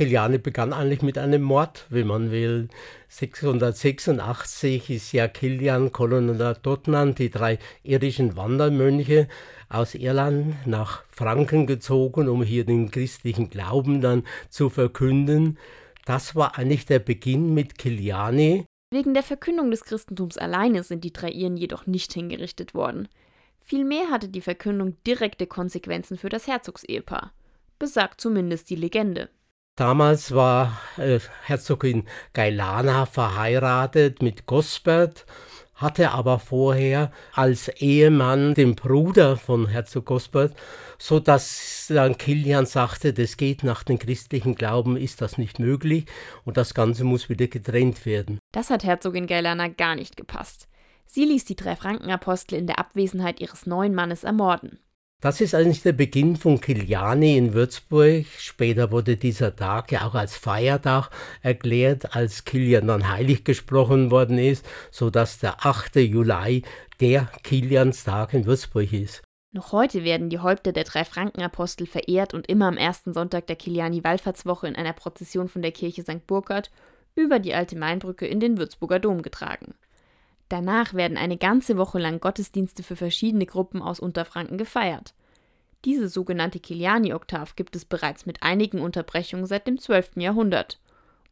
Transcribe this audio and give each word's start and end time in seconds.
Kiliani 0.00 0.38
begann 0.38 0.72
eigentlich 0.72 1.02
mit 1.02 1.18
einem 1.18 1.42
Mord, 1.42 1.84
wenn 1.90 2.06
man 2.06 2.30
will. 2.30 2.70
686 3.08 4.88
ist 4.88 5.12
ja 5.12 5.28
Kilian, 5.28 5.92
Colonna 5.92 6.54
die 7.12 7.28
drei 7.28 7.58
irischen 7.82 8.34
Wandermönche 8.34 9.28
aus 9.68 9.94
Irland 9.94 10.66
nach 10.66 11.04
Franken 11.10 11.66
gezogen, 11.66 12.30
um 12.30 12.42
hier 12.42 12.64
den 12.64 12.90
christlichen 12.90 13.50
Glauben 13.50 14.00
dann 14.00 14.22
zu 14.48 14.70
verkünden. 14.70 15.58
Das 16.06 16.34
war 16.34 16.56
eigentlich 16.56 16.86
der 16.86 17.00
Beginn 17.00 17.52
mit 17.52 17.76
Kiliani. 17.76 18.64
Wegen 18.90 19.12
der 19.12 19.22
Verkündung 19.22 19.70
des 19.70 19.84
Christentums 19.84 20.38
alleine 20.38 20.82
sind 20.82 21.04
die 21.04 21.12
drei 21.12 21.28
Iren 21.28 21.58
jedoch 21.58 21.86
nicht 21.86 22.14
hingerichtet 22.14 22.72
worden. 22.72 23.06
Vielmehr 23.58 24.08
hatte 24.08 24.30
die 24.30 24.40
Verkündung 24.40 24.96
direkte 25.06 25.46
Konsequenzen 25.46 26.16
für 26.16 26.30
das 26.30 26.46
Herzogsehepaar. 26.46 27.34
Besagt 27.78 28.22
zumindest 28.22 28.70
die 28.70 28.76
Legende. 28.76 29.28
Damals 29.80 30.34
war 30.34 30.78
äh, 30.98 31.20
Herzogin 31.44 32.04
Gailana 32.34 33.06
verheiratet 33.06 34.20
mit 34.20 34.44
Gosbert, 34.44 35.24
hatte 35.74 36.10
aber 36.10 36.38
vorher 36.38 37.10
als 37.32 37.68
Ehemann 37.68 38.52
den 38.52 38.74
Bruder 38.74 39.38
von 39.38 39.68
Herzog 39.68 40.04
Gosbert, 40.04 40.54
so 40.98 41.18
dass 41.18 41.86
dann 41.88 42.18
Kilian 42.18 42.66
sagte, 42.66 43.14
das 43.14 43.38
geht 43.38 43.64
nach 43.64 43.82
dem 43.82 43.98
christlichen 43.98 44.54
Glauben, 44.54 44.98
ist 44.98 45.22
das 45.22 45.38
nicht 45.38 45.58
möglich 45.58 46.04
und 46.44 46.58
das 46.58 46.74
Ganze 46.74 47.04
muss 47.04 47.30
wieder 47.30 47.46
getrennt 47.46 48.04
werden. 48.04 48.38
Das 48.52 48.68
hat 48.68 48.84
Herzogin 48.84 49.26
Gailana 49.26 49.68
gar 49.68 49.94
nicht 49.94 50.14
gepasst. 50.14 50.68
Sie 51.06 51.24
ließ 51.24 51.46
die 51.46 51.56
drei 51.56 51.74
Frankenapostel 51.74 52.58
in 52.58 52.66
der 52.66 52.78
Abwesenheit 52.78 53.40
ihres 53.40 53.64
neuen 53.64 53.94
Mannes 53.94 54.24
ermorden. 54.24 54.78
Das 55.20 55.42
ist 55.42 55.54
eigentlich 55.54 55.82
der 55.82 55.92
Beginn 55.92 56.36
von 56.36 56.62
Kiliani 56.62 57.36
in 57.36 57.52
Würzburg. 57.52 58.24
Später 58.38 58.90
wurde 58.90 59.18
dieser 59.18 59.54
Tag 59.54 59.92
ja 59.92 60.06
auch 60.06 60.14
als 60.14 60.34
Feiertag 60.34 61.10
erklärt, 61.42 62.16
als 62.16 62.46
Kilian 62.46 62.86
dann 62.86 63.06
heilig 63.06 63.44
gesprochen 63.44 64.10
worden 64.10 64.38
ist, 64.38 64.64
sodass 64.90 65.38
der 65.38 65.66
8. 65.66 65.96
Juli 65.96 66.62
der 67.00 67.28
Kilianstag 67.42 68.32
in 68.32 68.46
Würzburg 68.46 68.94
ist. 68.94 69.22
Noch 69.52 69.72
heute 69.72 70.04
werden 70.04 70.30
die 70.30 70.38
Häupter 70.38 70.72
der 70.72 70.84
drei 70.84 71.04
Frankenapostel 71.04 71.86
verehrt 71.86 72.32
und 72.32 72.48
immer 72.48 72.68
am 72.68 72.78
ersten 72.78 73.12
Sonntag 73.12 73.46
der 73.46 73.56
Kiliani-Wallfahrtswoche 73.56 74.68
in 74.68 74.76
einer 74.76 74.94
Prozession 74.94 75.48
von 75.48 75.60
der 75.60 75.72
Kirche 75.72 76.02
St. 76.02 76.26
Burkhard 76.26 76.70
über 77.14 77.40
die 77.40 77.52
alte 77.52 77.76
Mainbrücke 77.76 78.26
in 78.26 78.40
den 78.40 78.56
Würzburger 78.56 79.00
Dom 79.00 79.20
getragen. 79.20 79.74
Danach 80.50 80.94
werden 80.94 81.16
eine 81.16 81.38
ganze 81.38 81.78
Woche 81.78 82.00
lang 82.00 82.18
Gottesdienste 82.18 82.82
für 82.82 82.96
verschiedene 82.96 83.46
Gruppen 83.46 83.80
aus 83.80 84.00
Unterfranken 84.00 84.58
gefeiert. 84.58 85.14
Diese 85.84 86.08
sogenannte 86.08 86.58
Kiliani-Oktav 86.58 87.54
gibt 87.54 87.76
es 87.76 87.84
bereits 87.84 88.26
mit 88.26 88.42
einigen 88.42 88.80
Unterbrechungen 88.80 89.46
seit 89.46 89.68
dem 89.68 89.78
12. 89.78 90.16
Jahrhundert 90.16 90.80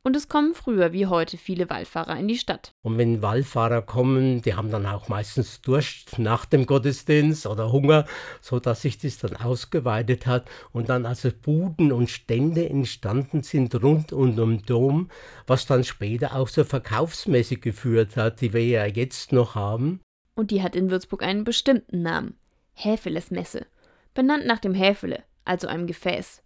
und 0.08 0.16
es 0.16 0.26
kommen 0.26 0.54
früher 0.54 0.94
wie 0.94 1.06
heute 1.06 1.36
viele 1.36 1.68
Wallfahrer 1.68 2.18
in 2.18 2.28
die 2.28 2.38
Stadt. 2.38 2.72
Und 2.80 2.96
wenn 2.96 3.20
Wallfahrer 3.20 3.82
kommen, 3.82 4.40
die 4.40 4.54
haben 4.54 4.70
dann 4.70 4.86
auch 4.86 5.08
meistens 5.08 5.60
Durst 5.60 6.18
nach 6.18 6.46
dem 6.46 6.64
Gottesdienst 6.64 7.46
oder 7.46 7.72
Hunger, 7.72 8.06
sodass 8.40 8.80
sich 8.80 8.96
das 8.96 9.18
dann 9.18 9.36
ausgeweitet 9.36 10.26
hat 10.26 10.48
und 10.72 10.88
dann 10.88 11.04
also 11.04 11.28
Buden 11.30 11.92
und 11.92 12.08
Stände 12.08 12.66
entstanden 12.66 13.42
sind 13.42 13.74
rund 13.82 14.14
um 14.14 14.34
den 14.34 14.62
Dom, 14.62 15.10
was 15.46 15.66
dann 15.66 15.84
später 15.84 16.34
auch 16.34 16.48
zur 16.48 16.64
Verkaufsmesse 16.64 17.56
geführt 17.56 18.16
hat, 18.16 18.40
die 18.40 18.54
wir 18.54 18.64
ja 18.64 18.86
jetzt 18.86 19.32
noch 19.32 19.56
haben. 19.56 20.00
Und 20.34 20.50
die 20.50 20.62
hat 20.62 20.74
in 20.74 20.90
Würzburg 20.90 21.22
einen 21.22 21.44
bestimmten 21.44 22.00
Namen: 22.00 22.38
Häfelesmesse, 22.72 23.66
benannt 24.14 24.46
nach 24.46 24.58
dem 24.58 24.72
Häfele, 24.72 25.22
also 25.44 25.68
einem 25.68 25.86
Gefäß. 25.86 26.42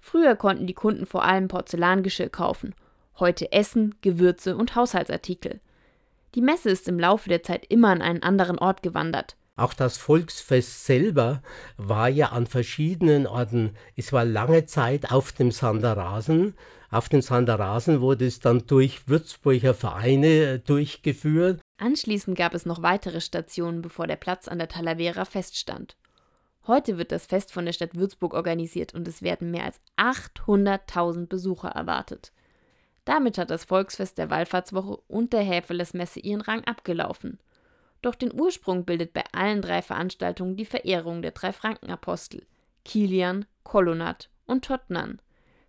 Früher 0.00 0.36
konnten 0.36 0.66
die 0.66 0.74
Kunden 0.74 1.06
vor 1.06 1.24
allem 1.24 1.48
Porzellangeschirr 1.48 2.28
kaufen 2.28 2.74
heute 3.18 3.52
Essen, 3.52 3.94
Gewürze 4.02 4.56
und 4.56 4.74
Haushaltsartikel. 4.74 5.60
Die 6.34 6.42
Messe 6.42 6.70
ist 6.70 6.88
im 6.88 6.98
Laufe 6.98 7.28
der 7.28 7.42
Zeit 7.42 7.66
immer 7.68 7.88
an 7.88 8.02
einen 8.02 8.22
anderen 8.22 8.58
Ort 8.58 8.82
gewandert. 8.82 9.36
Auch 9.56 9.72
das 9.72 9.96
Volksfest 9.96 10.84
selber 10.84 11.42
war 11.78 12.10
ja 12.10 12.28
an 12.28 12.46
verschiedenen 12.46 13.26
Orten. 13.26 13.74
Es 13.96 14.12
war 14.12 14.26
lange 14.26 14.66
Zeit 14.66 15.10
auf 15.10 15.32
dem 15.32 15.50
Sanderrasen. 15.50 16.54
Auf 16.90 17.08
dem 17.08 17.22
Sanderrasen 17.22 18.02
wurde 18.02 18.26
es 18.26 18.38
dann 18.38 18.66
durch 18.66 19.08
Würzburger 19.08 19.72
Vereine 19.72 20.26
äh, 20.26 20.58
durchgeführt. 20.58 21.60
Anschließend 21.78 22.36
gab 22.36 22.54
es 22.54 22.66
noch 22.66 22.82
weitere 22.82 23.22
Stationen, 23.22 23.80
bevor 23.80 24.06
der 24.06 24.16
Platz 24.16 24.46
an 24.46 24.58
der 24.58 24.68
Talavera 24.68 25.24
feststand. 25.24 25.96
Heute 26.66 26.98
wird 26.98 27.10
das 27.10 27.26
Fest 27.26 27.52
von 27.52 27.64
der 27.64 27.72
Stadt 27.72 27.94
Würzburg 27.94 28.34
organisiert 28.34 28.92
und 28.92 29.08
es 29.08 29.22
werden 29.22 29.50
mehr 29.50 29.64
als 29.64 29.80
800.000 29.96 31.28
Besucher 31.28 31.68
erwartet. 31.68 32.32
Damit 33.06 33.38
hat 33.38 33.50
das 33.50 33.64
Volksfest 33.64 34.18
der 34.18 34.30
Wallfahrtswoche 34.30 34.96
und 35.06 35.32
der 35.32 35.42
Häfelesmesse 35.42 36.20
ihren 36.20 36.40
Rang 36.40 36.64
abgelaufen. 36.64 37.38
Doch 38.02 38.16
den 38.16 38.38
Ursprung 38.38 38.84
bildet 38.84 39.12
bei 39.14 39.24
allen 39.32 39.62
drei 39.62 39.80
Veranstaltungen 39.80 40.56
die 40.56 40.64
Verehrung 40.64 41.22
der 41.22 41.30
drei 41.30 41.52
Frankenapostel 41.52 42.44
Kilian, 42.84 43.46
Kolonat 43.62 44.28
und 44.44 44.64
Totnan. 44.64 45.20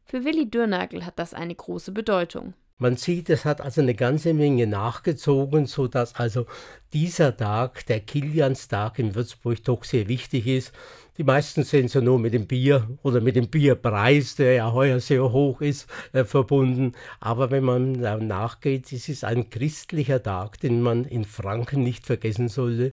Für 0.04 0.24
Willi 0.24 0.50
Dürnagel 0.50 1.06
hat 1.06 1.20
das 1.20 1.34
eine 1.34 1.56
große 1.56 1.92
Bedeutung. 1.92 2.54
Man 2.80 2.96
sieht, 2.96 3.32
es 3.32 3.44
hat 3.44 3.60
also 3.60 3.82
eine 3.82 3.96
ganze 3.96 4.36
Menge 4.36 4.68
nachgezogen, 4.68 5.66
sodass 5.66 6.14
also 6.14 6.46
dieser 6.94 7.36
Tag, 7.36 7.88
der 7.88 8.02
Kilianstag 8.02 9.00
in 9.00 9.16
Würzburg, 9.16 9.64
doch 9.64 9.84
sehr 9.84 10.08
wichtig 10.08 10.46
ist. 10.46 10.74
Die 11.18 11.24
meisten 11.24 11.64
sehen 11.64 11.88
es 11.88 11.96
ja 11.96 12.02
nur 12.02 12.20
mit 12.20 12.36
dem 12.36 12.46
Bier 12.46 12.88
oder 13.02 13.20
mit 13.20 13.36
dem 13.36 13.48
Bierpreis, 13.48 14.36
der 14.36 14.54
ja 14.54 14.72
heuer 14.72 15.00
sehr 15.00 15.32
hoch 15.32 15.62
ist, 15.62 15.90
äh, 16.14 16.24
verbunden. 16.24 16.92
Aber 17.20 17.50
wenn 17.50 17.64
man 17.64 17.94
nachgeht, 17.94 18.94
es 18.94 19.10
ist 19.10 19.24
ein 19.24 19.50
christlicher 19.50 20.22
Tag, 20.22 20.60
den 20.60 20.84
man 20.84 21.04
in 21.04 21.26
Franken 21.26 21.82
nicht 21.82 22.06
vergessen 22.06 22.48
sollte. 22.48 22.86